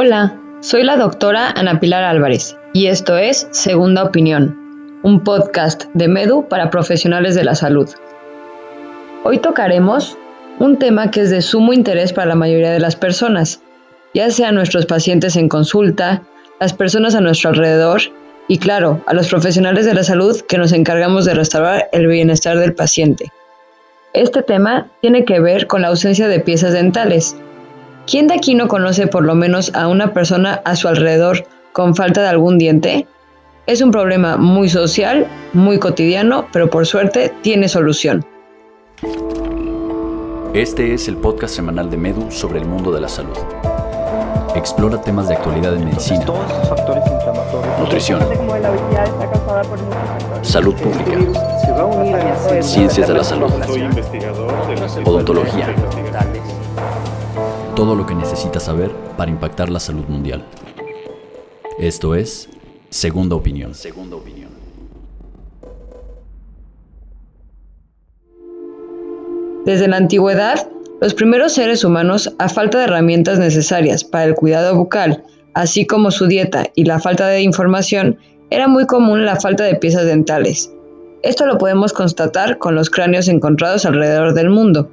Hola, 0.00 0.32
soy 0.60 0.84
la 0.84 0.96
doctora 0.96 1.50
Ana 1.56 1.80
Pilar 1.80 2.04
Álvarez 2.04 2.56
y 2.72 2.86
esto 2.86 3.16
es 3.16 3.48
Segunda 3.50 4.04
Opinión, 4.04 4.56
un 5.02 5.24
podcast 5.24 5.86
de 5.92 6.06
Medu 6.06 6.46
para 6.46 6.70
profesionales 6.70 7.34
de 7.34 7.42
la 7.42 7.56
salud. 7.56 7.90
Hoy 9.24 9.38
tocaremos 9.38 10.16
un 10.60 10.78
tema 10.78 11.10
que 11.10 11.22
es 11.22 11.30
de 11.30 11.42
sumo 11.42 11.72
interés 11.72 12.12
para 12.12 12.28
la 12.28 12.36
mayoría 12.36 12.70
de 12.70 12.78
las 12.78 12.94
personas, 12.94 13.60
ya 14.14 14.30
sea 14.30 14.52
nuestros 14.52 14.86
pacientes 14.86 15.34
en 15.34 15.48
consulta, 15.48 16.22
las 16.60 16.72
personas 16.72 17.16
a 17.16 17.20
nuestro 17.20 17.50
alrededor 17.50 18.00
y 18.46 18.58
claro, 18.58 19.02
a 19.06 19.14
los 19.14 19.26
profesionales 19.26 19.84
de 19.84 19.94
la 19.94 20.04
salud 20.04 20.40
que 20.42 20.58
nos 20.58 20.70
encargamos 20.70 21.24
de 21.24 21.34
restaurar 21.34 21.88
el 21.90 22.06
bienestar 22.06 22.56
del 22.56 22.72
paciente. 22.72 23.32
Este 24.12 24.44
tema 24.44 24.86
tiene 25.00 25.24
que 25.24 25.40
ver 25.40 25.66
con 25.66 25.82
la 25.82 25.88
ausencia 25.88 26.28
de 26.28 26.38
piezas 26.38 26.72
dentales, 26.72 27.36
¿Quién 28.10 28.26
de 28.26 28.34
aquí 28.34 28.54
no 28.54 28.68
conoce 28.68 29.06
por 29.06 29.22
lo 29.22 29.34
menos 29.34 29.70
a 29.74 29.86
una 29.86 30.14
persona 30.14 30.62
a 30.64 30.76
su 30.76 30.88
alrededor 30.88 31.46
con 31.74 31.94
falta 31.94 32.22
de 32.22 32.28
algún 32.28 32.56
diente? 32.56 33.06
Es 33.66 33.82
un 33.82 33.90
problema 33.90 34.38
muy 34.38 34.70
social, 34.70 35.26
muy 35.52 35.78
cotidiano, 35.78 36.46
pero 36.50 36.70
por 36.70 36.86
suerte 36.86 37.30
tiene 37.42 37.68
solución. 37.68 38.24
Este 40.54 40.94
es 40.94 41.06
el 41.08 41.18
podcast 41.18 41.54
semanal 41.54 41.90
de 41.90 41.98
Medu 41.98 42.30
sobre 42.30 42.60
el 42.60 42.64
mundo 42.64 42.90
de 42.92 43.02
la 43.02 43.10
salud. 43.10 43.36
Explora 44.56 44.98
temas 45.02 45.28
de 45.28 45.34
actualidad 45.34 45.74
en 45.74 45.84
medicina, 45.84 46.24
nutrición, 47.78 48.20
salud 50.40 50.74
pública, 50.76 52.62
ciencias 52.62 53.06
de 53.06 53.14
la 53.14 53.22
salud, 53.22 53.52
odontología 55.04 55.74
todo 57.78 57.94
lo 57.94 58.06
que 58.06 58.14
necesitas 58.16 58.64
saber 58.64 58.90
para 59.16 59.30
impactar 59.30 59.70
la 59.70 59.78
salud 59.78 60.04
mundial. 60.08 60.42
Esto 61.78 62.16
es 62.16 62.48
Segunda 62.90 63.36
Opinión. 63.36 63.72
Segunda 63.72 64.16
Opinión. 64.16 64.48
Desde 69.64 69.86
la 69.86 69.98
antigüedad, 69.98 70.68
los 71.00 71.14
primeros 71.14 71.52
seres 71.52 71.84
humanos, 71.84 72.34
a 72.40 72.48
falta 72.48 72.78
de 72.78 72.84
herramientas 72.86 73.38
necesarias 73.38 74.02
para 74.02 74.24
el 74.24 74.34
cuidado 74.34 74.74
bucal, 74.74 75.22
así 75.54 75.86
como 75.86 76.10
su 76.10 76.26
dieta 76.26 76.64
y 76.74 76.84
la 76.84 76.98
falta 76.98 77.28
de 77.28 77.42
información, 77.42 78.18
era 78.50 78.66
muy 78.66 78.86
común 78.86 79.24
la 79.24 79.36
falta 79.36 79.62
de 79.62 79.76
piezas 79.76 80.04
dentales. 80.04 80.68
Esto 81.22 81.46
lo 81.46 81.58
podemos 81.58 81.92
constatar 81.92 82.58
con 82.58 82.74
los 82.74 82.90
cráneos 82.90 83.28
encontrados 83.28 83.86
alrededor 83.86 84.34
del 84.34 84.50
mundo. 84.50 84.90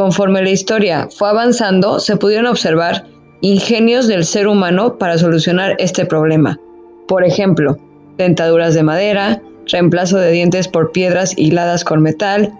Conforme 0.00 0.40
la 0.40 0.48
historia 0.48 1.10
fue 1.14 1.28
avanzando, 1.28 2.00
se 2.00 2.16
pudieron 2.16 2.46
observar 2.46 3.04
ingenios 3.42 4.08
del 4.08 4.24
ser 4.24 4.48
humano 4.48 4.96
para 4.96 5.18
solucionar 5.18 5.76
este 5.78 6.06
problema. 6.06 6.58
Por 7.06 7.22
ejemplo, 7.22 7.76
dentaduras 8.16 8.72
de 8.72 8.82
madera, 8.82 9.42
reemplazo 9.66 10.16
de 10.16 10.32
dientes 10.32 10.68
por 10.68 10.90
piedras 10.92 11.36
hiladas 11.36 11.84
con 11.84 12.00
metal, 12.00 12.50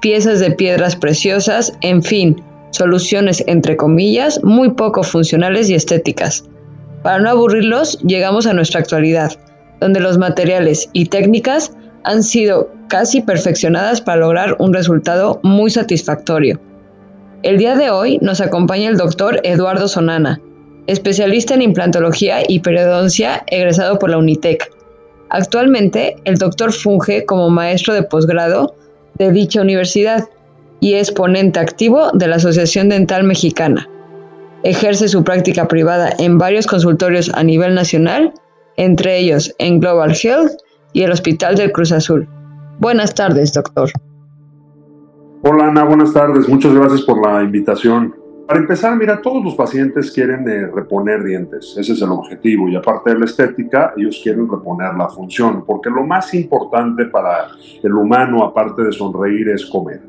piezas 0.00 0.40
de 0.40 0.50
piedras 0.50 0.96
preciosas, 0.96 1.72
en 1.82 2.02
fin, 2.02 2.42
soluciones 2.70 3.44
entre 3.46 3.76
comillas 3.76 4.42
muy 4.42 4.70
poco 4.70 5.04
funcionales 5.04 5.70
y 5.70 5.76
estéticas. 5.76 6.46
Para 7.04 7.20
no 7.20 7.30
aburrirlos, 7.30 8.00
llegamos 8.00 8.44
a 8.48 8.54
nuestra 8.54 8.80
actualidad, 8.80 9.38
donde 9.80 10.00
los 10.00 10.18
materiales 10.18 10.90
y 10.94 11.06
técnicas 11.06 11.70
han 12.02 12.24
sido 12.24 12.68
casi 12.88 13.20
perfeccionadas 13.20 14.00
para 14.00 14.22
lograr 14.22 14.56
un 14.58 14.74
resultado 14.74 15.38
muy 15.44 15.70
satisfactorio. 15.70 16.58
El 17.44 17.56
día 17.58 17.76
de 17.76 17.90
hoy 17.90 18.18
nos 18.20 18.40
acompaña 18.40 18.88
el 18.88 18.96
doctor 18.96 19.40
Eduardo 19.44 19.86
Sonana, 19.86 20.40
especialista 20.88 21.54
en 21.54 21.62
implantología 21.62 22.42
y 22.48 22.58
periodoncia 22.58 23.44
egresado 23.46 24.00
por 24.00 24.10
la 24.10 24.18
UNITEC. 24.18 24.72
Actualmente, 25.30 26.16
el 26.24 26.34
doctor 26.34 26.72
funge 26.72 27.24
como 27.26 27.48
maestro 27.48 27.94
de 27.94 28.02
posgrado 28.02 28.74
de 29.18 29.30
dicha 29.30 29.62
universidad 29.62 30.24
y 30.80 30.94
es 30.94 31.12
ponente 31.12 31.60
activo 31.60 32.10
de 32.12 32.26
la 32.26 32.36
Asociación 32.36 32.88
Dental 32.88 33.22
Mexicana. 33.22 33.88
Ejerce 34.64 35.06
su 35.06 35.22
práctica 35.22 35.68
privada 35.68 36.12
en 36.18 36.38
varios 36.38 36.66
consultorios 36.66 37.30
a 37.34 37.44
nivel 37.44 37.72
nacional, 37.72 38.32
entre 38.76 39.16
ellos 39.16 39.54
en 39.58 39.78
Global 39.78 40.12
Health 40.20 40.54
y 40.92 41.02
el 41.02 41.12
Hospital 41.12 41.54
del 41.54 41.70
Cruz 41.70 41.92
Azul. 41.92 42.28
Buenas 42.80 43.14
tardes, 43.14 43.52
doctor. 43.52 43.92
Hola 45.50 45.68
Ana, 45.68 45.82
buenas 45.82 46.12
tardes. 46.12 46.46
Muchas 46.46 46.74
gracias 46.74 47.00
por 47.00 47.26
la 47.26 47.42
invitación. 47.42 48.14
Para 48.46 48.60
empezar, 48.60 48.94
mira, 48.98 49.22
todos 49.22 49.42
los 49.42 49.54
pacientes 49.54 50.10
quieren 50.10 50.46
eh, 50.46 50.66
reponer 50.66 51.24
dientes, 51.24 51.74
ese 51.78 51.94
es 51.94 52.02
el 52.02 52.10
objetivo, 52.10 52.68
y 52.68 52.76
aparte 52.76 53.14
de 53.14 53.18
la 53.18 53.24
estética, 53.24 53.94
ellos 53.96 54.20
quieren 54.22 54.46
reponer 54.46 54.92
la 54.92 55.08
función, 55.08 55.64
porque 55.64 55.88
lo 55.88 56.04
más 56.04 56.34
importante 56.34 57.06
para 57.06 57.46
el 57.82 57.94
humano, 57.94 58.44
aparte 58.44 58.82
de 58.82 58.92
sonreír, 58.92 59.48
es 59.48 59.64
comer. 59.64 60.02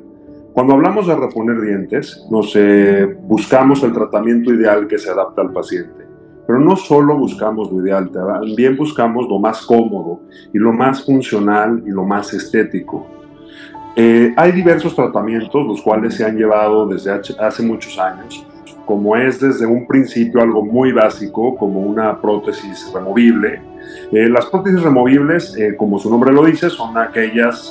Cuando 0.51 0.73
hablamos 0.73 1.07
de 1.07 1.15
reponer 1.15 1.61
dientes, 1.61 2.27
nos 2.29 2.53
eh, 2.57 3.05
buscamos 3.21 3.81
el 3.83 3.93
tratamiento 3.93 4.53
ideal 4.53 4.87
que 4.87 4.97
se 4.97 5.09
adapta 5.09 5.41
al 5.41 5.53
paciente, 5.53 6.05
pero 6.45 6.59
no 6.59 6.75
solo 6.75 7.17
buscamos 7.17 7.71
lo 7.71 7.81
ideal, 7.81 8.11
también 8.11 8.75
buscamos 8.75 9.25
lo 9.29 9.39
más 9.39 9.65
cómodo 9.65 10.19
y 10.53 10.57
lo 10.57 10.73
más 10.73 11.05
funcional 11.05 11.81
y 11.87 11.91
lo 11.91 12.03
más 12.03 12.33
estético. 12.33 13.18
Eh, 13.95 14.33
hay 14.37 14.51
diversos 14.51 14.95
tratamientos, 14.95 15.65
los 15.65 15.81
cuales 15.81 16.15
se 16.15 16.25
han 16.25 16.37
llevado 16.37 16.87
desde 16.87 17.11
hace 17.39 17.63
muchos 17.63 17.97
años, 17.97 18.45
como 18.85 19.15
es 19.15 19.39
desde 19.39 19.65
un 19.65 19.87
principio 19.87 20.41
algo 20.41 20.63
muy 20.63 20.91
básico, 20.91 21.55
como 21.55 21.81
una 21.81 22.19
prótesis 22.21 22.91
removible. 22.93 23.61
Eh, 24.11 24.29
las 24.29 24.45
prótesis 24.45 24.81
removibles, 24.81 25.55
eh, 25.57 25.75
como 25.75 25.99
su 25.99 26.09
nombre 26.09 26.31
lo 26.31 26.45
dice, 26.45 26.69
son 26.69 26.97
aquellas 26.97 27.69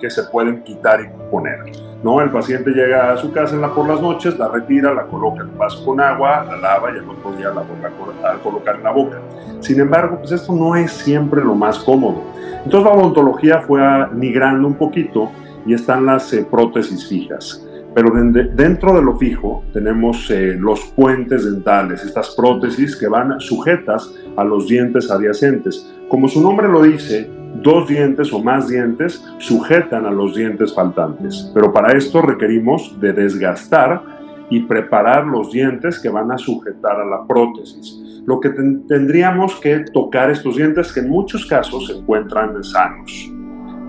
que 0.00 0.10
se 0.10 0.24
pueden 0.24 0.62
quitar 0.62 1.00
y 1.00 1.30
poner. 1.30 1.60
¿no? 2.02 2.20
El 2.20 2.30
paciente 2.30 2.70
llega 2.70 3.12
a 3.12 3.16
su 3.16 3.30
casa 3.32 3.54
en 3.54 3.60
la, 3.60 3.74
por 3.74 3.86
las 3.86 4.00
noches, 4.00 4.38
la 4.38 4.48
retira, 4.48 4.92
la 4.94 5.04
coloca 5.04 5.42
en 5.42 5.50
un 5.50 5.58
vaso 5.58 5.84
con 5.84 6.00
agua, 6.00 6.44
la 6.44 6.56
lava 6.56 6.90
y 6.90 6.98
al 6.98 7.08
otro 7.08 7.32
día 7.32 7.48
la 7.48 7.62
vuelve 7.62 7.88
a 8.24 8.38
colocar 8.42 8.76
en 8.76 8.82
la 8.82 8.90
boca. 8.90 9.20
Sin 9.60 9.80
embargo, 9.80 10.18
pues 10.18 10.32
esto 10.32 10.52
no 10.54 10.74
es 10.76 10.90
siempre 10.90 11.44
lo 11.44 11.54
más 11.54 11.78
cómodo. 11.78 12.22
Entonces 12.64 12.82
la 12.82 12.96
odontología 12.96 13.60
fue 13.60 13.80
migrando 14.12 14.66
un 14.66 14.74
poquito 14.74 15.30
y 15.66 15.74
están 15.74 16.06
las 16.06 16.32
eh, 16.32 16.46
prótesis 16.50 17.08
fijas. 17.08 17.66
Pero 17.94 18.12
dentro 18.54 18.94
de 18.94 19.02
lo 19.02 19.18
fijo 19.18 19.64
tenemos 19.72 20.30
eh, 20.30 20.56
los 20.58 20.80
puentes 20.94 21.44
dentales, 21.44 22.04
estas 22.04 22.34
prótesis 22.36 22.94
que 22.94 23.08
van 23.08 23.40
sujetas 23.40 24.14
a 24.36 24.44
los 24.44 24.68
dientes 24.68 25.10
adyacentes. 25.10 25.92
Como 26.08 26.28
su 26.28 26.40
nombre 26.40 26.68
lo 26.68 26.82
dice, 26.82 27.28
dos 27.62 27.88
dientes 27.88 28.32
o 28.32 28.42
más 28.42 28.68
dientes 28.68 29.24
sujetan 29.38 30.06
a 30.06 30.10
los 30.10 30.36
dientes 30.36 30.72
faltantes. 30.72 31.50
Pero 31.52 31.72
para 31.72 31.92
esto 31.96 32.22
requerimos 32.22 32.98
de 33.00 33.12
desgastar 33.12 34.02
y 34.50 34.60
preparar 34.60 35.26
los 35.26 35.50
dientes 35.50 35.98
que 35.98 36.08
van 36.08 36.30
a 36.30 36.38
sujetar 36.38 37.00
a 37.00 37.04
la 37.04 37.26
prótesis. 37.26 38.22
Lo 38.24 38.38
que 38.38 38.50
tendríamos 38.50 39.56
que 39.56 39.84
tocar 39.92 40.30
estos 40.30 40.56
dientes 40.56 40.92
que 40.92 41.00
en 41.00 41.08
muchos 41.08 41.46
casos 41.46 41.88
se 41.88 41.94
encuentran 41.94 42.62
sanos. 42.62 43.32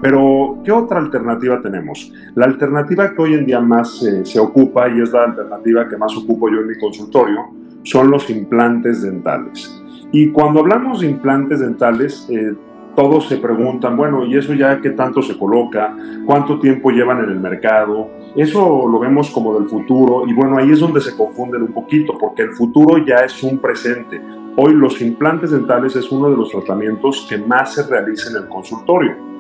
Pero, 0.01 0.57
¿qué 0.63 0.71
otra 0.71 0.99
alternativa 0.99 1.61
tenemos? 1.61 2.11
La 2.33 2.45
alternativa 2.45 3.13
que 3.13 3.21
hoy 3.21 3.35
en 3.35 3.45
día 3.45 3.59
más 3.59 4.01
eh, 4.03 4.25
se 4.25 4.39
ocupa, 4.39 4.89
y 4.89 4.99
es 4.99 5.11
la 5.11 5.25
alternativa 5.25 5.87
que 5.87 5.95
más 5.95 6.17
ocupo 6.17 6.49
yo 6.49 6.61
en 6.61 6.67
mi 6.67 6.79
consultorio, 6.79 7.39
son 7.83 8.09
los 8.09 8.29
implantes 8.29 9.03
dentales. 9.03 9.79
Y 10.11 10.29
cuando 10.31 10.61
hablamos 10.61 11.01
de 11.01 11.07
implantes 11.07 11.59
dentales, 11.59 12.27
eh, 12.29 12.53
todos 12.95 13.27
se 13.29 13.37
preguntan, 13.37 13.95
bueno, 13.95 14.25
¿y 14.25 14.35
eso 14.35 14.53
ya 14.53 14.81
qué 14.81 14.89
tanto 14.89 15.21
se 15.21 15.37
coloca? 15.37 15.95
¿Cuánto 16.25 16.59
tiempo 16.59 16.89
llevan 16.89 17.23
en 17.23 17.29
el 17.29 17.39
mercado? 17.39 18.09
Eso 18.35 18.87
lo 18.87 18.99
vemos 18.99 19.29
como 19.29 19.57
del 19.57 19.69
futuro 19.69 20.27
y 20.27 20.33
bueno, 20.33 20.57
ahí 20.57 20.71
es 20.71 20.79
donde 20.79 20.99
se 20.99 21.15
confunden 21.15 21.61
un 21.61 21.73
poquito, 21.73 22.17
porque 22.19 22.41
el 22.41 22.51
futuro 22.51 22.97
ya 23.05 23.17
es 23.19 23.41
un 23.43 23.59
presente. 23.59 24.21
Hoy 24.57 24.73
los 24.73 25.01
implantes 25.01 25.51
dentales 25.51 25.95
es 25.95 26.11
uno 26.11 26.29
de 26.29 26.35
los 26.35 26.49
tratamientos 26.49 27.25
que 27.29 27.37
más 27.37 27.75
se 27.75 27.87
realiza 27.87 28.29
en 28.31 28.43
el 28.43 28.49
consultorio. 28.49 29.30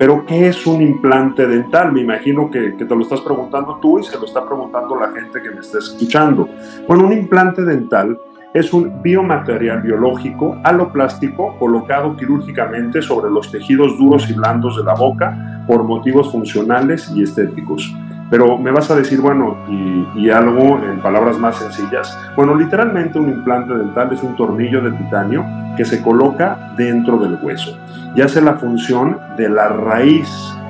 Pero, 0.00 0.24
¿qué 0.24 0.48
es 0.48 0.66
un 0.66 0.80
implante 0.80 1.46
dental? 1.46 1.92
Me 1.92 2.00
imagino 2.00 2.50
que, 2.50 2.70
te 2.70 2.86
lo 2.86 3.02
estás 3.02 3.20
preguntando 3.20 3.78
tú 3.82 3.98
y 3.98 4.02
se 4.02 4.18
lo 4.18 4.24
está 4.24 4.46
preguntando 4.46 4.98
la 4.98 5.10
gente 5.10 5.42
que 5.42 5.50
me 5.50 5.60
está 5.60 5.76
escuchando. 5.76 6.48
Bueno, 6.88 7.04
un 7.04 7.12
implante 7.12 7.62
dental 7.62 8.18
es 8.54 8.72
un 8.72 9.02
biomaterial 9.02 9.82
biológico 9.82 10.56
aloplástico 10.64 11.54
colocado 11.58 12.16
quirúrgicamente 12.16 13.02
sobre 13.02 13.30
los 13.30 13.52
tejidos 13.52 13.98
duros 13.98 14.30
y 14.30 14.32
blandos 14.32 14.78
de 14.78 14.84
la 14.84 14.94
boca 14.94 15.62
por 15.66 15.84
motivos 15.84 16.32
funcionales 16.32 17.12
y 17.14 17.22
estéticos. 17.22 17.94
Pero 18.30 18.56
me 18.58 18.70
vas 18.70 18.90
a 18.90 18.96
decir, 18.96 19.20
bueno, 19.20 19.58
y, 19.68 20.30
algo 20.30 20.78
en 20.78 21.00
palabras 21.00 21.38
más 21.38 21.56
sencillas. 21.56 22.16
Bueno, 22.36 22.54
literalmente 22.54 23.18
un 23.18 23.30
implante 23.30 23.74
dental 23.74 24.12
es 24.12 24.22
un 24.22 24.36
tornillo 24.36 24.80
de 24.80 24.92
titanio 24.92 25.44
que 25.76 25.84
se 25.84 26.00
coloca 26.00 26.72
dentro 26.76 27.18
del 27.18 27.38
hueso 27.42 27.76
y 28.14 28.20
hace 28.22 28.40
la 28.40 28.54
función 28.54 29.18
de 29.36 29.48
la 29.48 29.68
raíz 29.68 30.28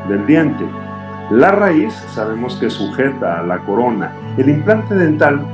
del 0.09 0.27
diente. 0.27 0.65
La 1.31 1.53
raíz 1.53 1.93
sabemos 2.15 2.57
que 2.57 2.71
sujeta 2.71 3.41
a 3.41 3.43
la 3.43 3.59
corona. 3.59 4.13
El 4.39 4.49
implante 4.49 4.95
dental 4.95 5.45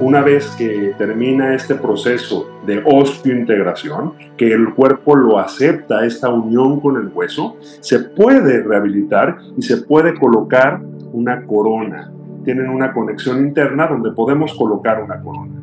una 0.00 0.20
vez 0.22 0.48
que 0.58 0.94
termina 0.98 1.54
este 1.54 1.76
proceso 1.76 2.50
de 2.66 2.82
osteointegración, 2.84 4.14
que 4.36 4.52
el 4.52 4.74
cuerpo 4.74 5.14
lo 5.14 5.38
acepta, 5.38 6.04
esta 6.04 6.28
unión 6.28 6.80
con 6.80 6.96
el 6.96 7.08
hueso, 7.14 7.56
se 7.80 8.00
puede 8.00 8.62
rehabilitar 8.62 9.38
y 9.56 9.62
se 9.62 9.78
puede 9.78 10.18
colocar 10.18 10.80
una 11.12 11.46
corona. 11.46 12.12
Tienen 12.44 12.68
una 12.68 12.92
conexión 12.92 13.38
interna 13.38 13.86
donde 13.86 14.12
podemos 14.12 14.54
colocar 14.54 15.02
una 15.02 15.20
corona. 15.20 15.62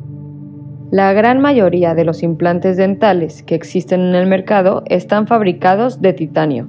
La 0.90 1.12
gran 1.12 1.40
mayoría 1.40 1.94
de 1.94 2.04
los 2.04 2.22
implantes 2.22 2.76
dentales 2.76 3.42
que 3.42 3.54
existen 3.54 4.00
en 4.00 4.14
el 4.14 4.26
mercado 4.26 4.82
están 4.86 5.26
fabricados 5.26 6.00
de 6.00 6.12
titanio. 6.12 6.66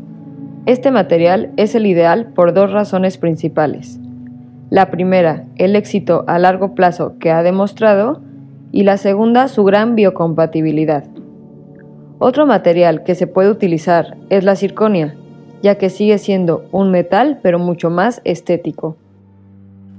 Este 0.68 0.92
material 0.92 1.52
es 1.58 1.74
el 1.74 1.88
ideal 1.88 2.34
por 2.36 2.54
dos 2.54 2.72
razones 2.72 3.18
principales. 3.18 4.00
La 4.70 4.92
primera, 4.92 5.46
el 5.56 5.76
éxito 5.76 6.24
a 6.28 6.38
largo 6.38 6.76
plazo 6.76 7.18
que 7.20 7.32
ha 7.32 7.42
demostrado 7.42 8.22
y 8.72 8.84
la 8.84 8.98
segunda, 8.98 9.48
su 9.48 9.64
gran 9.64 9.96
biocompatibilidad. 9.96 11.04
Otro 12.20 12.46
material 12.46 13.04
que 13.04 13.16
se 13.16 13.26
puede 13.26 13.50
utilizar 13.50 14.18
es 14.30 14.44
la 14.44 14.56
circonia, 14.56 15.16
ya 15.62 15.76
que 15.76 15.90
sigue 15.90 16.18
siendo 16.18 16.66
un 16.72 16.92
metal 16.92 17.40
pero 17.42 17.60
mucho 17.60 17.90
más 17.90 18.22
estético. 18.24 18.98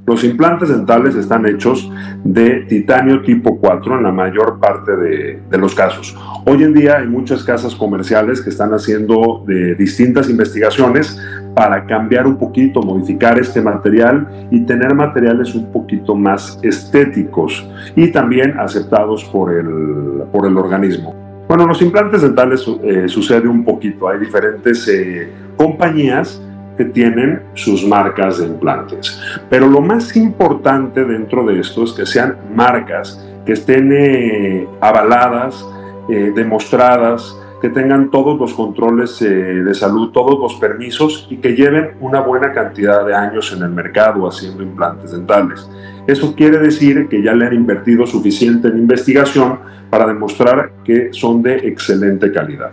Los 0.04 0.24
implantes 0.24 0.68
dentales 0.68 1.14
están 1.14 1.46
hechos 1.46 1.88
de 2.24 2.64
titanio 2.68 3.22
tipo 3.22 3.58
4 3.58 3.98
en 3.98 4.02
la 4.02 4.10
mayor 4.10 4.58
parte 4.58 4.96
de, 4.96 5.58
los 5.58 5.76
casos. 5.76 6.16
Hoy 6.44 6.64
en 6.64 6.74
día 6.74 6.98
hay 6.98 7.06
muchas 7.06 7.44
casas 7.44 7.76
comerciales 7.76 8.40
que 8.40 8.50
están 8.50 8.74
haciendo 8.74 9.44
de 9.46 9.76
distintas 9.76 10.28
investigaciones 10.28 11.16
para 11.54 11.86
cambiar 11.86 12.26
un 12.26 12.36
poquito, 12.36 12.82
modificar 12.82 13.38
este 13.38 13.60
material 13.60 14.48
y 14.50 14.62
tener 14.62 14.92
materiales 14.92 15.54
un 15.54 15.70
poquito 15.70 16.16
más 16.16 16.58
estéticos 16.64 17.64
y 17.94 18.08
también 18.10 18.58
aceptados 18.58 19.24
por 19.26 19.54
el, 19.54 20.24
por 20.32 20.46
el 20.48 20.58
organismo. 20.58 21.14
Bueno, 21.46 21.66
los 21.66 21.82
implantes 21.82 22.22
dentales 22.22 22.66
eh, 22.82 23.08
sucede 23.08 23.46
un 23.46 23.64
poquito. 23.64 24.08
Hay 24.08 24.18
diferentes 24.18 24.88
eh, 24.88 25.28
compañías 25.62 26.42
que 26.76 26.84
tienen 26.86 27.42
sus 27.54 27.86
marcas 27.86 28.38
de 28.38 28.46
implantes. 28.46 29.20
Pero 29.48 29.68
lo 29.68 29.80
más 29.80 30.16
importante 30.16 31.04
dentro 31.04 31.44
de 31.46 31.60
esto 31.60 31.84
es 31.84 31.92
que 31.92 32.04
sean 32.04 32.36
marcas 32.54 33.24
que 33.46 33.52
estén 33.52 33.92
eh, 33.92 34.66
avaladas, 34.80 35.64
eh, 36.08 36.32
demostradas, 36.34 37.36
que 37.60 37.68
tengan 37.68 38.10
todos 38.10 38.40
los 38.40 38.54
controles 38.54 39.22
eh, 39.22 39.26
de 39.28 39.74
salud, 39.74 40.10
todos 40.10 40.36
los 40.40 40.54
permisos 40.56 41.28
y 41.30 41.36
que 41.36 41.54
lleven 41.54 41.92
una 42.00 42.20
buena 42.20 42.52
cantidad 42.52 43.06
de 43.06 43.14
años 43.14 43.52
en 43.56 43.62
el 43.62 43.70
mercado 43.70 44.26
haciendo 44.26 44.64
implantes 44.64 45.12
dentales. 45.12 45.68
Eso 46.08 46.34
quiere 46.34 46.58
decir 46.58 47.06
que 47.08 47.22
ya 47.22 47.34
le 47.34 47.46
han 47.46 47.54
invertido 47.54 48.04
suficiente 48.04 48.66
en 48.66 48.78
investigación 48.78 49.60
para 49.90 50.08
demostrar 50.08 50.72
que 50.84 51.12
son 51.12 51.42
de 51.42 51.56
excelente 51.58 52.32
calidad. 52.32 52.72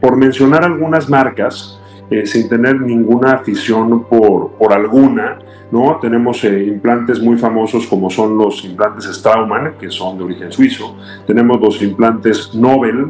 por 0.00 0.16
mencionar 0.16 0.64
algunas 0.64 1.10
marcas, 1.10 1.81
eh, 2.12 2.26
sin 2.26 2.48
tener 2.48 2.80
ninguna 2.80 3.32
afición 3.32 4.04
por, 4.04 4.52
por 4.52 4.72
alguna. 4.72 5.38
¿no? 5.70 5.98
Tenemos 6.00 6.44
eh, 6.44 6.64
implantes 6.64 7.20
muy 7.20 7.38
famosos 7.38 7.86
como 7.86 8.10
son 8.10 8.36
los 8.36 8.64
implantes 8.64 9.06
Straumann, 9.06 9.74
que 9.78 9.90
son 9.90 10.18
de 10.18 10.24
origen 10.24 10.52
suizo. 10.52 10.96
Tenemos 11.26 11.60
los 11.60 11.82
implantes 11.82 12.54
Nobel. 12.54 13.06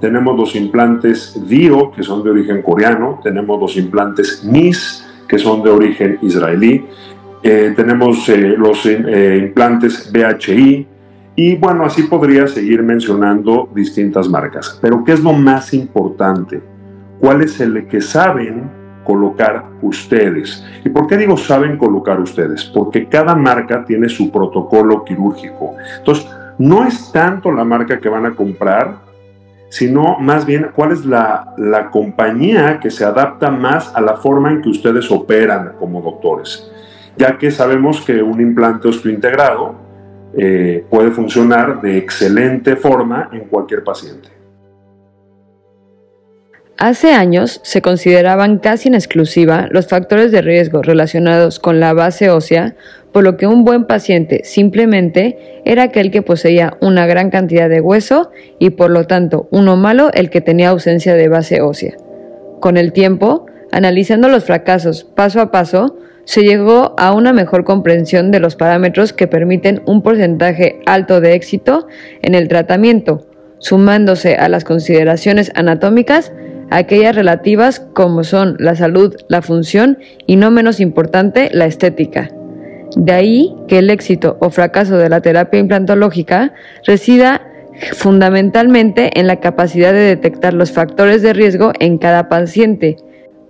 Tenemos 0.00 0.36
los 0.36 0.54
implantes 0.54 1.40
Dio, 1.46 1.90
que 1.92 2.02
son 2.02 2.22
de 2.22 2.30
origen 2.30 2.62
coreano. 2.62 3.20
Tenemos 3.22 3.60
los 3.60 3.76
implantes 3.76 4.44
NIS, 4.44 5.04
que 5.28 5.38
son 5.38 5.62
de 5.62 5.70
origen 5.70 6.18
israelí. 6.22 6.84
Eh, 7.42 7.72
tenemos 7.74 8.28
los 8.28 8.86
implantes 8.86 10.12
BHI, 10.12 10.86
y 11.34 11.56
bueno, 11.56 11.84
así 11.84 12.02
podría 12.02 12.46
seguir 12.46 12.82
mencionando 12.82 13.68
distintas 13.74 14.28
marcas. 14.28 14.78
Pero 14.82 15.02
¿qué 15.02 15.12
es 15.12 15.20
lo 15.22 15.32
más 15.32 15.72
importante? 15.72 16.71
Cuál 17.22 17.40
es 17.40 17.60
el 17.60 17.86
que 17.86 18.00
saben 18.00 18.68
colocar 19.04 19.66
ustedes. 19.80 20.66
¿Y 20.84 20.88
por 20.88 21.06
qué 21.06 21.16
digo 21.16 21.36
saben 21.36 21.78
colocar 21.78 22.18
ustedes? 22.18 22.64
Porque 22.64 23.08
cada 23.08 23.36
marca 23.36 23.84
tiene 23.84 24.08
su 24.08 24.32
protocolo 24.32 25.04
quirúrgico. 25.04 25.76
Entonces, 25.98 26.28
no 26.58 26.84
es 26.84 27.12
tanto 27.12 27.52
la 27.52 27.62
marca 27.62 28.00
que 28.00 28.08
van 28.08 28.26
a 28.26 28.34
comprar, 28.34 28.96
sino 29.68 30.18
más 30.18 30.44
bien 30.44 30.70
cuál 30.74 30.90
es 30.90 31.06
la, 31.06 31.54
compañía 31.92 32.80
que 32.80 32.90
se 32.90 33.04
adapta 33.04 33.52
más 33.52 33.94
a 33.94 34.00
la 34.00 34.16
forma 34.16 34.50
en 34.50 34.60
que 34.60 34.70
ustedes 34.70 35.08
operan 35.12 35.74
como 35.78 36.02
doctores. 36.02 36.72
Ya 37.16 37.38
que 37.38 37.52
sabemos 37.52 38.00
que 38.00 38.20
un 38.20 38.40
implante 38.40 38.88
osteointegrado 38.88 39.76
eh, 40.36 40.84
puede 40.90 41.12
funcionar 41.12 41.80
de 41.82 41.98
excelente 41.98 42.74
forma 42.74 43.28
en 43.32 43.44
cualquier 43.44 43.84
paciente. 43.84 44.41
Hace 46.82 47.12
años 47.12 47.60
se 47.62 47.80
consideraban 47.80 48.58
casi 48.58 48.88
en 48.88 48.96
exclusiva 48.96 49.68
los 49.70 49.86
factores 49.86 50.32
de 50.32 50.42
riesgo 50.42 50.82
relacionados 50.82 51.60
con 51.60 51.78
la 51.78 51.92
base 51.92 52.28
ósea, 52.28 52.74
por 53.12 53.22
lo 53.22 53.36
que 53.36 53.46
un 53.46 53.62
buen 53.62 53.84
paciente 53.84 54.40
simplemente 54.42 55.62
era 55.64 55.84
aquel 55.84 56.10
que 56.10 56.22
poseía 56.22 56.76
una 56.80 57.06
gran 57.06 57.30
cantidad 57.30 57.68
de 57.68 57.80
hueso 57.80 58.32
y 58.58 58.70
por 58.70 58.90
lo 58.90 59.06
tanto 59.06 59.46
uno 59.52 59.76
malo 59.76 60.10
el 60.12 60.28
que 60.28 60.40
tenía 60.40 60.70
ausencia 60.70 61.14
de 61.14 61.28
base 61.28 61.60
ósea. 61.60 61.94
Con 62.58 62.76
el 62.76 62.92
tiempo, 62.92 63.46
analizando 63.70 64.26
los 64.26 64.42
fracasos 64.42 65.04
paso 65.04 65.40
a 65.40 65.52
paso, 65.52 65.96
se 66.24 66.42
llegó 66.42 66.96
a 66.98 67.12
una 67.12 67.32
mejor 67.32 67.62
comprensión 67.62 68.32
de 68.32 68.40
los 68.40 68.56
parámetros 68.56 69.12
que 69.12 69.28
permiten 69.28 69.82
un 69.86 70.02
porcentaje 70.02 70.80
alto 70.84 71.20
de 71.20 71.34
éxito 71.34 71.86
en 72.22 72.34
el 72.34 72.48
tratamiento, 72.48 73.24
sumándose 73.60 74.34
a 74.34 74.48
las 74.48 74.64
consideraciones 74.64 75.52
anatómicas 75.54 76.32
aquellas 76.76 77.14
relativas 77.14 77.80
como 77.80 78.24
son 78.24 78.56
la 78.58 78.74
salud, 78.74 79.14
la 79.28 79.42
función 79.42 79.98
y 80.26 80.36
no 80.36 80.50
menos 80.50 80.80
importante, 80.80 81.50
la 81.52 81.66
estética. 81.66 82.30
De 82.96 83.12
ahí 83.12 83.54
que 83.68 83.78
el 83.78 83.90
éxito 83.90 84.36
o 84.40 84.50
fracaso 84.50 84.96
de 84.96 85.08
la 85.08 85.20
terapia 85.20 85.60
implantológica 85.60 86.52
resida 86.86 87.42
fundamentalmente 87.94 89.18
en 89.18 89.26
la 89.26 89.40
capacidad 89.40 89.92
de 89.92 90.00
detectar 90.00 90.52
los 90.52 90.72
factores 90.72 91.22
de 91.22 91.32
riesgo 91.32 91.72
en 91.80 91.98
cada 91.98 92.28
paciente, 92.28 92.96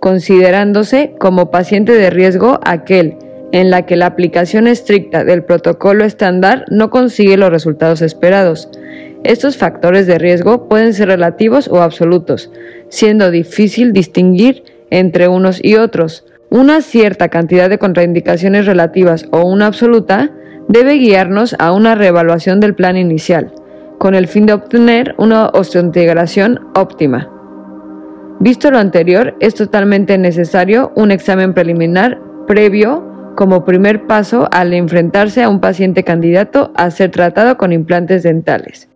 considerándose 0.00 1.14
como 1.18 1.50
paciente 1.50 1.92
de 1.92 2.10
riesgo 2.10 2.60
aquel 2.64 3.16
en 3.52 3.70
la 3.70 3.84
que 3.84 3.96
la 3.96 4.06
aplicación 4.06 4.66
estricta 4.66 5.24
del 5.24 5.44
protocolo 5.44 6.04
estándar 6.04 6.64
no 6.70 6.90
consigue 6.90 7.36
los 7.36 7.50
resultados 7.50 8.00
esperados. 8.00 8.68
Estos 9.24 9.56
factores 9.56 10.06
de 10.06 10.18
riesgo 10.18 10.68
pueden 10.68 10.94
ser 10.94 11.08
relativos 11.08 11.68
o 11.68 11.82
absolutos, 11.82 12.50
siendo 12.92 13.30
difícil 13.30 13.94
distinguir 13.94 14.64
entre 14.90 15.26
unos 15.26 15.64
y 15.64 15.76
otros. 15.76 16.26
Una 16.50 16.82
cierta 16.82 17.30
cantidad 17.30 17.70
de 17.70 17.78
contraindicaciones 17.78 18.66
relativas 18.66 19.26
o 19.30 19.46
una 19.46 19.66
absoluta 19.66 20.30
debe 20.68 20.96
guiarnos 20.96 21.56
a 21.58 21.72
una 21.72 21.94
reevaluación 21.94 22.60
del 22.60 22.74
plan 22.74 22.98
inicial, 22.98 23.54
con 23.98 24.14
el 24.14 24.28
fin 24.28 24.44
de 24.44 24.52
obtener 24.52 25.14
una 25.16 25.46
osteointegración 25.46 26.68
óptima. 26.74 27.30
Visto 28.40 28.70
lo 28.70 28.78
anterior, 28.78 29.36
es 29.40 29.54
totalmente 29.54 30.18
necesario 30.18 30.92
un 30.94 31.12
examen 31.12 31.54
preliminar 31.54 32.20
previo 32.46 33.32
como 33.36 33.64
primer 33.64 34.06
paso 34.06 34.50
al 34.52 34.74
enfrentarse 34.74 35.42
a 35.42 35.48
un 35.48 35.60
paciente 35.60 36.04
candidato 36.04 36.72
a 36.76 36.90
ser 36.90 37.10
tratado 37.10 37.56
con 37.56 37.72
implantes 37.72 38.22
dentales. 38.22 38.90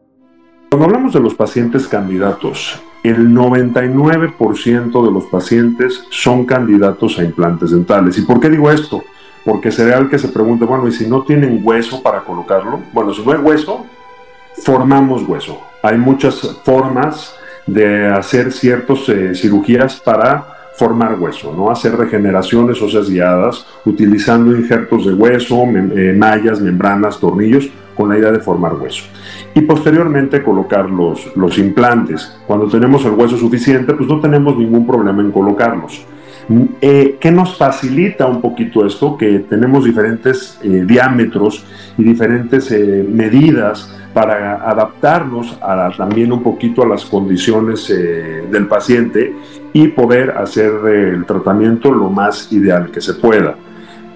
Cuando 0.71 0.85
hablamos 0.85 1.15
de 1.15 1.21
los 1.21 1.35
pacientes 1.35 1.89
candidatos, 1.89 2.83
el 3.09 3.29
99% 3.31 5.05
de 5.05 5.13
los 5.13 5.25
pacientes 5.27 6.05
son 6.11 6.45
candidatos 6.45 7.19
a 7.19 7.25
implantes 7.25 7.71
dentales. 7.71 8.19
¿Y 8.19 8.23
por 8.23 8.41
qué 8.41 8.49
digo 8.51 8.71
esto? 8.71 9.05
Porque 9.45 9.71
sería 9.71 9.99
el 9.99 10.09
que 10.09 10.19
se 10.19 10.29
pregunte, 10.29 10.65
bueno, 10.65 10.89
¿y 10.89 10.93
si 10.93 11.07
no 11.07 11.23
tienen 11.23 11.61
hueso 11.63 12.03
para 12.03 12.21
colocarlo? 12.21 12.81
Bueno, 12.93 13.13
si 13.13 13.25
no 13.25 13.33
hay 13.33 13.39
hueso, 13.39 13.87
formamos 14.63 15.23
hueso. 15.29 15.61
Hay 15.83 15.99
muchas 15.99 16.41
formas 16.65 17.35
de 17.67 18.07
hacer 18.07 18.53
ciertas 18.53 19.09
eh, 19.09 19.35
cirugías 19.35 20.01
para 20.01 20.57
formar 20.77 21.19
hueso, 21.19 21.55
¿no? 21.57 21.71
Hacer 21.71 21.97
regeneraciones 21.97 22.81
óseas 22.83 23.09
guiadas 23.09 23.67
utilizando 23.85 24.55
injertos 24.55 25.07
de 25.07 25.15
hueso, 25.15 25.65
eh, 25.65 26.15
mallas, 26.17 26.61
membranas, 26.61 27.19
tornillos, 27.19 27.69
con 27.97 28.09
la 28.09 28.19
idea 28.19 28.31
de 28.31 28.41
formar 28.41 28.75
hueso. 28.75 29.05
Y 29.55 29.63
posteriormente 29.63 30.43
colocar 30.43 30.91
los, 30.91 31.35
los 31.37 31.59
implantes. 31.59 32.39
Cuando 32.47 32.69
tenemos 32.69 33.05
el 33.05 33.13
hueso 33.13 33.37
suficiente, 33.37 33.95
pues 33.95 34.09
no 34.09 34.21
tenemos 34.21 34.57
ningún 34.57 34.87
problema 34.87 35.23
en 35.23 35.33
colocarlos. 35.33 36.05
Eh, 36.81 37.17
¿Qué 37.19 37.33
nos 37.33 37.57
facilita 37.57 38.27
un 38.27 38.41
poquito 38.41 38.87
esto? 38.87 39.17
Que 39.17 39.41
tenemos 39.41 39.85
diferentes 39.85 40.61
eh, 40.63 40.85
diámetros 40.87 41.65
y 41.99 42.05
diferentes 42.05 42.71
medidas 42.71 43.93
para 44.15 44.55
adaptarnos 44.55 45.59
también 45.99 46.33
un 46.33 46.43
poquito 46.43 46.83
a 46.83 46.87
las 46.87 47.05
condiciones 47.05 47.89
del 47.89 48.67
paciente 48.67 49.35
y 49.75 49.89
poder 49.89 50.31
hacer 50.31 50.73
el 50.87 51.27
tratamiento 51.27 51.93
lo 51.93 52.09
más 52.09 52.51
ideal 52.51 52.91
que 52.91 53.03
se 53.03 53.13
pueda. 53.13 53.57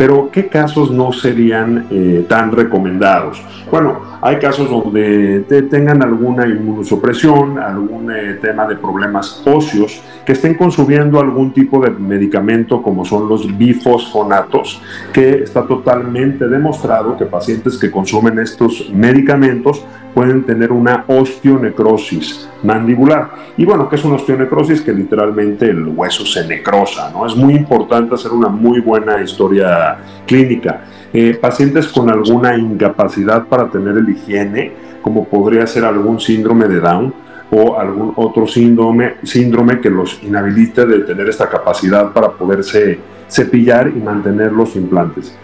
Pero, 0.01 0.31
¿qué 0.33 0.47
casos 0.47 0.91
no 0.91 1.13
serían 1.13 1.89
eh, 1.91 2.25
tan 2.27 2.53
recomendados? 2.53 3.43
Bueno, 3.71 4.01
hay 4.23 4.37
casos 4.39 4.71
donde 4.71 5.41
tengan 5.71 6.03
alguna 6.03 6.47
inmunosupresión, 6.47 7.59
algún 7.59 8.11
eh, 8.11 8.39
tema 8.41 8.67
de 8.67 8.77
problemas 8.77 9.43
óseos, 9.45 10.01
que 10.25 10.33
estén 10.33 10.55
consumiendo 10.55 11.21
algún 11.21 11.53
tipo 11.53 11.83
de 11.83 11.91
medicamento 11.91 12.81
como 12.81 13.05
son 13.05 13.29
los 13.29 13.59
bifosfonatos, 13.59 14.81
que 15.13 15.43
está 15.43 15.67
totalmente 15.67 16.49
demostrado 16.49 17.19
que 17.19 17.27
pacientes 17.27 17.77
que 17.77 17.91
consumen 17.91 18.39
estos 18.39 18.91
medicamentos 18.91 19.85
pueden 20.15 20.45
tener 20.45 20.73
una 20.73 21.05
osteonecrosis 21.07 22.49
mandibular. 22.63 23.31
Y 23.57 23.65
bueno, 23.65 23.89
¿qué 23.89 23.97
es 23.97 24.05
una 24.05 24.17
osteonecrosis? 24.17 24.81
Que 24.81 24.93
literalmente 24.93 25.71
el 25.71 25.87
hueso 25.89 26.27
se 26.27 26.47
necrosa, 26.47 27.11
¿no? 27.11 27.27
Es 27.27 27.35
muy 27.37 27.55
importante 27.55 28.15
hacer 28.15 28.33
una 28.33 28.49
muy 28.49 28.81
buena 28.81 29.23
historia 29.23 29.90
clínica. 30.27 30.85
Eh, 31.13 31.37
pacientes 31.41 31.89
con 31.89 32.09
alguna 32.09 32.57
incapacidad 32.57 33.47
para 33.47 33.69
tener 33.69 33.97
el 33.97 34.09
higiene, 34.09 34.73
como 35.03 35.25
podría 35.25 35.67
ser 35.67 35.85
algún 35.85 36.21
síndrome 36.21 36.69
de 36.69 36.79
Down 36.79 37.13
o 37.51 37.79
algún 37.79 38.13
otro 38.15 38.47
síndrome, 38.47 39.15
síndrome 39.25 39.81
que 39.81 39.91
los 39.91 40.23
inhabilite 40.23 40.87
de 40.87 41.01
tener 41.01 41.29
esta 41.29 41.49
capacidad 41.49 42.13
para 42.13 42.31
poderse 42.31 43.01
cepillar 43.29 43.89
y 43.89 43.99
mantener 43.99 44.53
los 44.53 44.77
implantes. 44.77 45.35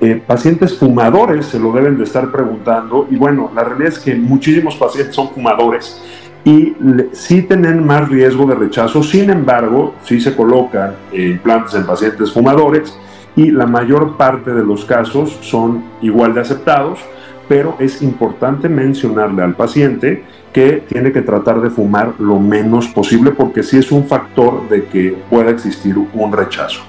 Eh, 0.00 0.20
pacientes 0.26 0.76
fumadores 0.76 1.46
se 1.46 1.58
lo 1.58 1.72
deben 1.72 1.96
de 1.96 2.04
estar 2.04 2.30
preguntando 2.30 3.06
y 3.10 3.16
bueno, 3.16 3.50
la 3.54 3.64
realidad 3.64 3.92
es 3.92 3.98
que 3.98 4.14
muchísimos 4.14 4.76
pacientes 4.76 5.14
son 5.14 5.30
fumadores 5.30 6.02
y 6.44 6.74
sí 7.12 7.42
tienen 7.42 7.86
más 7.86 8.10
riesgo 8.10 8.44
de 8.44 8.56
rechazo, 8.56 9.02
sin 9.02 9.30
embargo, 9.30 9.94
sí 10.04 10.20
se 10.20 10.36
colocan 10.36 10.94
implantes 11.12 11.74
en 11.74 11.86
pacientes 11.86 12.30
fumadores 12.30 12.94
y 13.36 13.50
la 13.50 13.66
mayor 13.66 14.16
parte 14.16 14.52
de 14.52 14.64
los 14.64 14.84
casos 14.84 15.38
son 15.40 15.84
igual 16.02 16.34
de 16.34 16.40
aceptados, 16.40 17.00
pero 17.48 17.76
es 17.78 18.00
importante 18.02 18.68
mencionarle 18.68 19.42
al 19.42 19.54
paciente 19.54 20.24
que 20.52 20.84
tiene 20.88 21.12
que 21.12 21.22
tratar 21.22 21.60
de 21.60 21.70
fumar 21.70 22.14
lo 22.18 22.38
menos 22.38 22.86
posible 22.88 23.32
porque 23.32 23.62
sí 23.62 23.78
es 23.78 23.90
un 23.90 24.06
factor 24.06 24.68
de 24.68 24.84
que 24.84 25.16
pueda 25.28 25.50
existir 25.50 25.96
un 25.98 26.32
rechazo. 26.32 26.82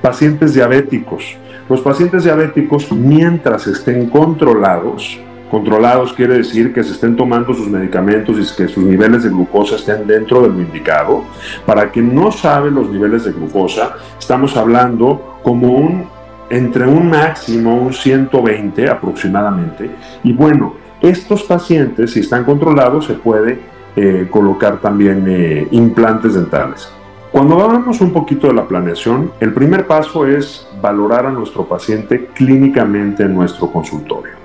Pacientes 0.00 0.54
diabéticos. 0.54 1.36
Los 1.68 1.80
pacientes 1.82 2.24
diabéticos, 2.24 2.90
mientras 2.92 3.66
estén 3.66 4.08
controlados, 4.08 5.20
Controlados 5.50 6.12
quiere 6.12 6.38
decir 6.38 6.74
que 6.74 6.82
se 6.84 6.92
estén 6.92 7.16
tomando 7.16 7.54
sus 7.54 7.68
medicamentos 7.68 8.36
y 8.36 8.56
que 8.56 8.68
sus 8.68 8.84
niveles 8.84 9.22
de 9.22 9.30
glucosa 9.30 9.76
estén 9.76 10.06
dentro 10.06 10.42
de 10.42 10.48
lo 10.48 10.60
indicado. 10.60 11.24
Para 11.64 11.90
quien 11.90 12.14
no 12.14 12.30
sabe 12.30 12.70
los 12.70 12.90
niveles 12.90 13.24
de 13.24 13.32
glucosa, 13.32 13.96
estamos 14.18 14.56
hablando 14.56 15.38
como 15.42 15.72
un 15.72 16.18
entre 16.50 16.86
un 16.86 17.10
máximo, 17.10 17.76
un 17.76 17.92
120 17.92 18.88
aproximadamente. 18.88 19.90
Y 20.22 20.32
bueno, 20.32 20.74
estos 21.00 21.42
pacientes, 21.42 22.12
si 22.12 22.20
están 22.20 22.44
controlados, 22.44 23.06
se 23.06 23.14
puede 23.14 23.60
eh, 23.96 24.28
colocar 24.30 24.80
también 24.80 25.24
eh, 25.28 25.68
implantes 25.70 26.34
dentales. 26.34 26.90
Cuando 27.30 27.62
hablamos 27.62 28.00
un 28.00 28.12
poquito 28.12 28.46
de 28.46 28.54
la 28.54 28.66
planeación, 28.66 29.32
el 29.40 29.52
primer 29.52 29.86
paso 29.86 30.26
es 30.26 30.66
valorar 30.80 31.26
a 31.26 31.30
nuestro 31.30 31.68
paciente 31.68 32.30
clínicamente 32.34 33.24
en 33.24 33.34
nuestro 33.34 33.70
consultorio. 33.70 34.37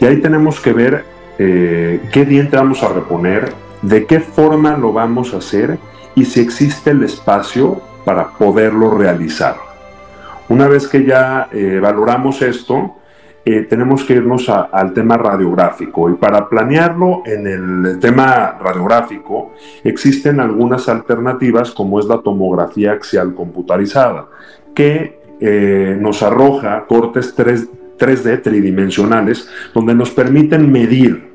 Y 0.00 0.04
ahí 0.06 0.18
tenemos 0.18 0.60
que 0.60 0.72
ver 0.72 1.04
eh, 1.42 2.02
qué 2.12 2.26
diente 2.26 2.58
vamos 2.58 2.82
a 2.82 2.88
reponer, 2.92 3.54
de 3.80 4.04
qué 4.04 4.20
forma 4.20 4.76
lo 4.76 4.92
vamos 4.92 5.32
a 5.32 5.38
hacer 5.38 5.78
y 6.14 6.26
si 6.26 6.38
existe 6.40 6.90
el 6.90 7.02
espacio 7.02 7.80
para 8.04 8.28
poderlo 8.32 8.90
realizar. 8.90 9.56
Una 10.50 10.68
vez 10.68 10.86
que 10.86 11.02
ya 11.06 11.48
eh, 11.50 11.78
valoramos 11.80 12.42
esto, 12.42 12.96
eh, 13.46 13.62
tenemos 13.62 14.04
que 14.04 14.16
irnos 14.16 14.50
al 14.50 14.92
tema 14.92 15.16
radiográfico 15.16 16.10
y 16.10 16.14
para 16.16 16.46
planearlo 16.46 17.22
en 17.24 17.46
el 17.46 17.98
tema 18.00 18.58
radiográfico 18.60 19.52
existen 19.82 20.40
algunas 20.40 20.90
alternativas 20.90 21.70
como 21.70 22.00
es 22.00 22.04
la 22.04 22.18
tomografía 22.18 22.92
axial 22.92 23.34
computarizada 23.34 24.26
que 24.74 25.18
nos 25.98 26.22
arroja 26.22 26.84
cortes 26.86 27.34
3, 27.34 27.66
3D 28.00 28.42
tridimensionales 28.42 29.48
donde 29.74 29.94
nos 29.94 30.10
permiten 30.10 30.72
medir 30.72 31.30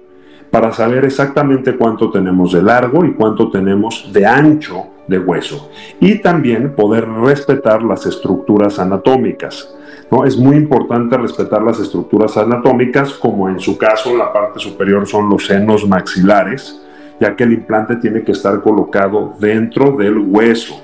para 0.49 0.71
saber 0.71 1.05
exactamente 1.05 1.75
cuánto 1.75 2.09
tenemos 2.09 2.53
de 2.53 2.63
largo 2.63 3.05
y 3.05 3.13
cuánto 3.13 3.51
tenemos 3.51 4.09
de 4.11 4.25
ancho 4.25 4.87
de 5.07 5.19
hueso 5.19 5.69
y 5.99 6.19
también 6.19 6.75
poder 6.75 7.07
respetar 7.07 7.83
las 7.83 8.05
estructuras 8.05 8.79
anatómicas. 8.79 9.69
¿no? 10.09 10.25
Es 10.25 10.37
muy 10.37 10.55
importante 10.55 11.17
respetar 11.17 11.61
las 11.61 11.79
estructuras 11.79 12.37
anatómicas, 12.37 13.13
como 13.13 13.49
en 13.49 13.59
su 13.59 13.77
caso 13.77 14.15
la 14.15 14.31
parte 14.31 14.59
superior 14.59 15.07
son 15.07 15.29
los 15.29 15.45
senos 15.45 15.87
maxilares, 15.87 16.81
ya 17.19 17.35
que 17.35 17.43
el 17.43 17.53
implante 17.53 17.97
tiene 17.97 18.23
que 18.23 18.31
estar 18.31 18.61
colocado 18.61 19.35
dentro 19.39 19.91
del 19.97 20.17
hueso. 20.17 20.81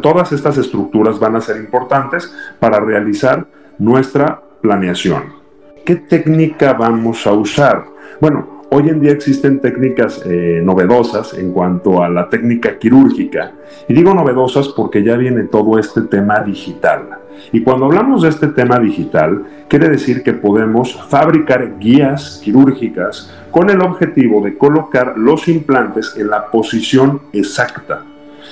Todas 0.00 0.32
estas 0.32 0.58
estructuras 0.58 1.18
van 1.18 1.36
a 1.36 1.40
ser 1.40 1.56
importantes 1.58 2.32
para 2.58 2.80
realizar 2.80 3.46
nuestra 3.78 4.42
planeación. 4.62 5.24
¿Qué 5.84 5.96
técnica 5.96 6.72
vamos 6.74 7.26
a 7.26 7.32
usar? 7.32 7.84
Bueno, 8.20 8.62
hoy 8.70 8.88
en 8.88 9.00
día 9.00 9.10
existen 9.10 9.60
técnicas 9.60 10.22
eh, 10.24 10.62
novedosas 10.64 11.34
en 11.34 11.52
cuanto 11.52 12.02
a 12.02 12.08
la 12.08 12.28
técnica 12.28 12.78
quirúrgica. 12.78 13.52
Y 13.88 13.92
digo 13.92 14.14
novedosas 14.14 14.68
porque 14.68 15.02
ya 15.02 15.16
viene 15.16 15.42
todo 15.44 15.78
este 15.78 16.02
tema 16.02 16.38
digital. 16.40 17.18
Y 17.50 17.62
cuando 17.62 17.86
hablamos 17.86 18.22
de 18.22 18.28
este 18.28 18.46
tema 18.48 18.78
digital, 18.78 19.44
quiere 19.68 19.88
decir 19.88 20.22
que 20.22 20.32
podemos 20.32 20.94
fabricar 21.08 21.78
guías 21.78 22.40
quirúrgicas 22.44 23.34
con 23.50 23.68
el 23.68 23.80
objetivo 23.80 24.40
de 24.40 24.56
colocar 24.56 25.18
los 25.18 25.48
implantes 25.48 26.14
en 26.16 26.30
la 26.30 26.50
posición 26.50 27.22
exacta. 27.32 28.04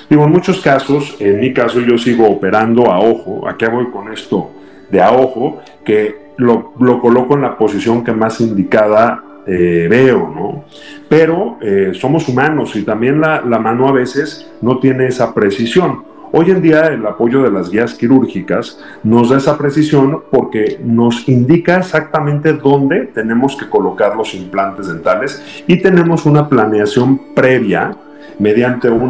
Digo, 0.09 0.25
en 0.25 0.31
muchos 0.31 0.59
casos, 0.59 1.15
en 1.19 1.39
mi 1.39 1.53
caso 1.53 1.79
yo 1.79 1.97
sigo 1.97 2.27
operando 2.27 2.91
a 2.91 2.99
ojo. 2.99 3.47
¿A 3.47 3.55
qué 3.55 3.69
voy 3.69 3.89
con 3.91 4.11
esto? 4.11 4.51
De 4.91 5.01
a 5.01 5.11
ojo 5.13 5.59
que 5.85 6.31
lo, 6.37 6.73
coloco 6.99 7.35
en 7.35 7.41
la 7.41 7.57
posición 7.57 8.03
que 8.03 8.11
más 8.11 8.41
indicada 8.41 9.23
eh, 9.45 9.87
veo, 9.89 10.31
¿no? 10.33 10.65
Pero 11.09 11.57
eh, 11.61 11.91
somos 11.93 12.27
humanos 12.27 12.75
y 12.75 12.83
también 12.83 13.19
la, 13.19 13.41
la, 13.41 13.59
mano 13.59 13.87
a 13.87 13.91
veces 13.91 14.51
no 14.61 14.79
tiene 14.79 15.07
esa 15.07 15.33
precisión. 15.33 16.03
Hoy 16.33 16.49
en 16.49 16.61
día 16.61 16.87
el 16.87 17.05
apoyo 17.05 17.43
de 17.43 17.51
las 17.51 17.69
guías 17.69 17.93
quirúrgicas 17.93 18.79
nos 19.03 19.29
da 19.29 19.37
esa 19.37 19.57
precisión 19.57 20.23
porque 20.31 20.79
nos 20.81 21.27
indica 21.27 21.79
exactamente 21.79 22.53
dónde 22.53 23.07
tenemos 23.07 23.57
que 23.57 23.67
colocar 23.67 24.15
los 24.15 24.33
implantes 24.33 24.87
dentales 24.87 25.63
y 25.67 25.81
tenemos 25.81 26.25
una 26.25 26.47
planeación 26.47 27.33
previa 27.35 27.97
mediante 28.39 28.89
un, 28.89 29.09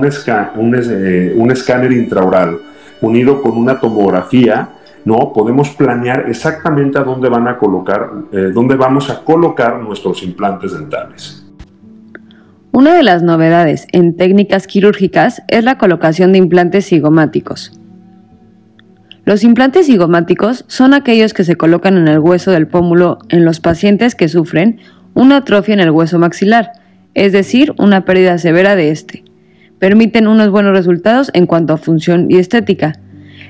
un, 0.55 0.75
eh, 0.75 1.33
un 1.37 1.51
escáner 1.51 1.91
intraoral 1.91 2.57
unido 3.01 3.41
con 3.41 3.55
una 3.55 3.79
tomografía 3.79 4.69
no, 5.05 5.31
podemos 5.33 5.69
planear 5.69 6.29
exactamente 6.29 6.97
a 6.97 7.03
dónde 7.03 7.29
van 7.29 7.47
a 7.47 7.57
colocar, 7.57 8.11
eh, 8.31 8.51
dónde 8.53 8.75
vamos 8.75 9.09
a 9.09 9.23
colocar 9.23 9.79
nuestros 9.79 10.23
implantes 10.23 10.73
dentales. 10.73 11.45
Una 12.73 12.95
de 12.95 13.03
las 13.03 13.21
novedades 13.21 13.87
en 13.91 14.15
técnicas 14.15 14.65
quirúrgicas 14.65 15.41
es 15.47 15.63
la 15.63 15.77
colocación 15.77 16.31
de 16.31 16.37
implantes 16.37 16.87
cigomáticos. 16.87 17.77
Los 19.25 19.43
implantes 19.43 19.87
cigomáticos 19.87 20.65
son 20.67 20.93
aquellos 20.93 21.33
que 21.33 21.43
se 21.43 21.55
colocan 21.55 21.97
en 21.97 22.07
el 22.07 22.19
hueso 22.19 22.51
del 22.51 22.67
pómulo 22.67 23.19
en 23.29 23.45
los 23.45 23.59
pacientes 23.59 24.15
que 24.15 24.29
sufren 24.29 24.79
una 25.13 25.37
atrofia 25.37 25.73
en 25.73 25.79
el 25.79 25.91
hueso 25.91 26.17
maxilar, 26.17 26.71
es 27.13 27.33
decir, 27.33 27.73
una 27.77 28.05
pérdida 28.05 28.37
severa 28.37 28.75
de 28.75 28.91
este. 28.91 29.23
Permiten 29.77 30.27
unos 30.27 30.49
buenos 30.49 30.71
resultados 30.71 31.29
en 31.33 31.45
cuanto 31.45 31.73
a 31.73 31.77
función 31.77 32.27
y 32.29 32.37
estética, 32.37 32.93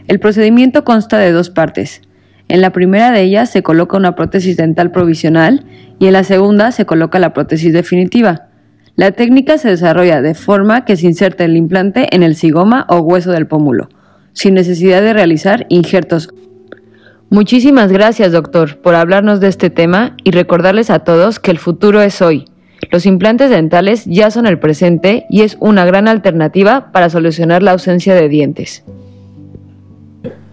el 0.08 0.20
procedimiento 0.20 0.84
consta 0.84 1.18
de 1.18 1.32
dos 1.32 1.50
partes. 1.50 2.02
En 2.48 2.62
la 2.62 2.72
primera 2.72 3.12
de 3.12 3.22
ellas 3.22 3.50
se 3.50 3.64
coloca 3.64 3.98
una 3.98 4.16
prótesis 4.16 4.58
dental 4.58 4.92
provisional 4.92 5.66
y 6.00 6.08
en 6.08 6.14
la 6.14 6.24
segunda 6.24 6.72
se 6.72 6.86
coloca 6.86 7.18
la 7.20 7.34
prótesis 7.34 7.72
definitiva. 7.72 8.48
La 8.96 9.12
técnica 9.12 9.58
se 9.58 9.70
desarrolla 9.70 10.22
de 10.22 10.34
forma 10.34 10.84
que 10.84 10.98
se 10.98 11.08
inserte 11.08 11.46
el 11.46 11.56
implante 11.56 12.14
en 12.14 12.24
el 12.24 12.36
cigoma 12.36 12.86
o 12.90 13.00
hueso 13.00 13.32
del 13.32 13.48
pómulo, 13.48 13.90
sin 14.34 14.54
necesidad 14.54 15.02
de 15.02 15.14
realizar 15.14 15.66
injertos. 15.70 16.30
Muchísimas 17.30 17.92
gracias, 17.92 18.34
doctor, 18.34 18.78
por 18.82 18.96
hablarnos 18.96 19.40
de 19.40 19.48
este 19.48 19.70
tema 19.70 20.18
y 20.26 20.32
recordarles 20.32 20.90
a 20.90 21.00
todos 21.00 21.40
que 21.40 21.52
el 21.52 21.58
futuro 21.58 22.02
es 22.02 22.22
hoy. 22.22 22.46
Los 22.92 23.06
implantes 23.06 23.50
dentales 23.50 24.04
ya 24.06 24.30
son 24.32 24.46
el 24.46 24.60
presente 24.60 25.26
y 25.30 25.44
es 25.44 25.56
una 25.62 25.86
gran 25.86 26.10
alternativa 26.10 26.92
para 26.92 27.10
solucionar 27.10 27.64
la 27.64 27.72
ausencia 27.72 28.14
de 28.14 28.28
dientes. 28.28 28.84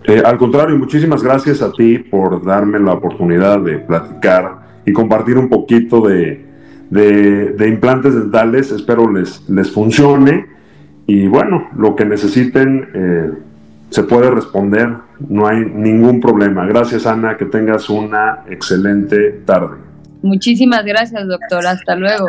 Eh, 0.09 0.23
al 0.25 0.39
contrario, 0.39 0.77
muchísimas 0.79 1.23
gracias 1.23 1.61
a 1.61 1.71
ti 1.71 1.99
por 1.99 2.43
darme 2.43 2.81
la 2.81 2.95
oportunidad 2.95 3.61
de 3.61 3.79
platicar 3.79 4.81
y 4.87 4.93
compartir 4.93 5.37
un 5.37 5.51
poquito 5.51 6.01
de, 6.01 6.47
implantes 7.69 8.15
dentales. 8.15 8.73
Espero 8.73 9.13
les, 9.13 9.47
les 9.51 9.71
funcione 9.71 10.47
y 11.07 11.27
bueno, 11.27 11.69
lo 11.77 11.95
que 11.95 12.07
necesiten, 12.07 12.89
eh, 12.95 13.31
se 13.91 14.03
puede 14.03 14.31
responder, 14.31 14.95
no 15.29 15.47
hay 15.47 15.65
ningún 15.65 16.21
problema. 16.21 16.67
Gracias 16.67 17.07
Ana, 17.07 17.37
que 17.37 17.45
tengas 17.45 17.91
una 17.91 18.45
excelente 18.49 19.43
tarde. 19.45 19.77
Muchísimas 20.23 20.87
gracias 20.87 21.27
doctor, 21.27 21.67
hasta 21.67 21.97
luego. 21.97 22.29